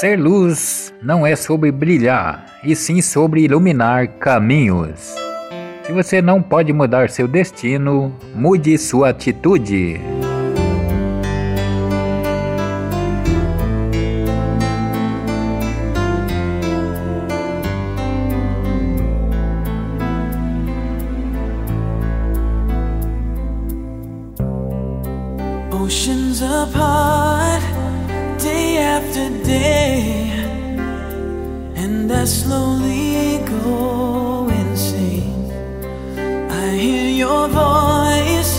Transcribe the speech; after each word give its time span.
Ser 0.00 0.16
luz 0.16 0.94
não 1.02 1.26
é 1.26 1.34
sobre 1.34 1.72
brilhar, 1.72 2.60
e 2.62 2.76
sim 2.76 3.02
sobre 3.02 3.40
iluminar 3.40 4.06
caminhos. 4.06 5.12
Se 5.82 5.90
você 5.90 6.22
não 6.22 6.40
pode 6.40 6.72
mudar 6.72 7.10
seu 7.10 7.26
destino, 7.26 8.14
mude 8.32 8.78
sua 8.78 9.08
atitude. 9.08 10.00
Oceans 25.72 26.40
apart, 26.40 27.64
after 28.98 29.28
day, 29.44 30.28
and 31.76 32.10
I 32.10 32.24
slowly 32.24 33.38
go 33.46 34.48
insane. 34.48 35.52
I 36.50 36.66
hear 36.84 37.08
your 37.24 37.46
voice 37.46 38.52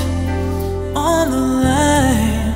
on 0.96 1.24
the 1.36 1.46
line, 1.68 2.56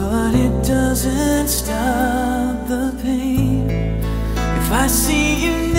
but 0.00 0.32
it 0.44 0.54
doesn't 0.66 1.48
stop 1.48 2.66
the 2.72 2.86
pain. 3.02 3.68
If 4.60 4.72
I 4.72 4.86
see 4.86 5.44
you 5.44 5.69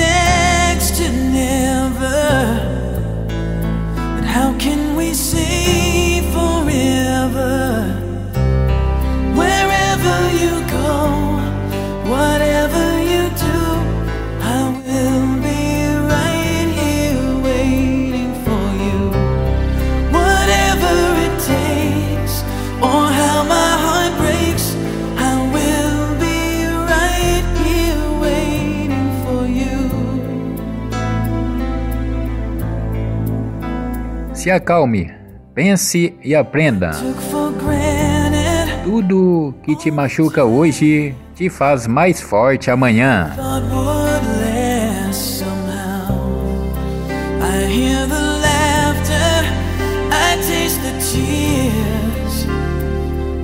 Se 34.41 34.49
acalme, 34.49 35.13
pense 35.53 36.15
e 36.23 36.33
aprenda. 36.33 36.89
Tudo 38.83 39.53
que 39.61 39.75
te 39.75 39.91
machuca 39.91 40.43
hoje 40.43 41.13
te 41.35 41.47
faz 41.47 41.85
mais 41.85 42.19
forte 42.19 42.71
amanhã. 42.71 43.35
thought 43.35 43.61
would 43.71 44.23
last 44.41 45.37
somehow. 45.37 46.73
I 47.39 47.65
hear 47.67 48.07
the 48.07 48.19
laughter, 48.41 49.45
I 50.09 50.37
taste 50.41 50.81
the 50.81 50.93
tears, 50.97 52.47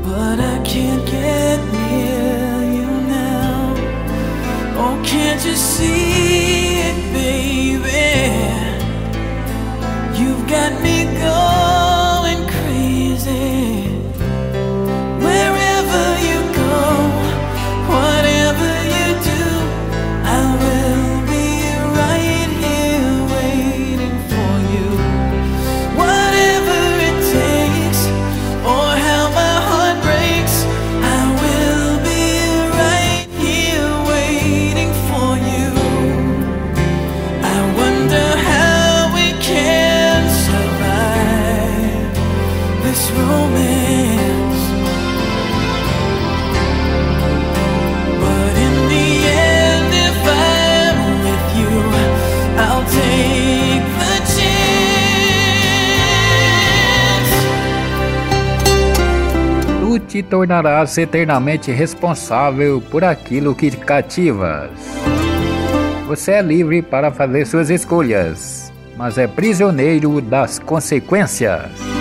but 0.03 0.39
I 0.39 0.59
can't 0.63 1.05
get 1.05 1.59
near 1.73 2.73
you 2.73 2.89
now. 3.07 3.75
Oh, 4.79 4.99
can't 5.05 5.45
you 5.45 5.55
see 5.55 6.79
it, 6.79 7.13
baby? 7.13 8.26
Get 10.47 10.81
me. 10.81 10.96
This 42.97 43.11
romance. 43.11 44.61
But 48.21 48.53
in 48.65 48.73
the 48.91 49.07
end, 49.29 49.89
if 50.07 50.19
I'm 50.25 50.97
with 51.25 51.47
you, 51.59 51.73
I'll 52.57 52.85
take 52.99 53.85
the 54.01 54.15
chance. 54.33 54.55
Tu 59.79 59.99
te 59.99 60.23
tornarás 60.23 60.97
eternamente 60.97 61.71
responsável 61.71 62.81
por 62.81 63.03
aquilo 63.03 63.55
que 63.55 63.69
cativas. 63.71 64.71
Você 66.07 66.31
é 66.31 66.41
livre 66.41 66.81
para 66.81 67.11
fazer 67.11 67.45
suas 67.45 67.69
escolhas, 67.69 68.71
mas 68.97 69.17
é 69.17 69.27
prisioneiro 69.27 70.21
das 70.21 70.57
consequências. 70.57 71.96